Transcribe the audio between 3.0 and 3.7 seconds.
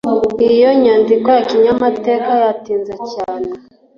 cyane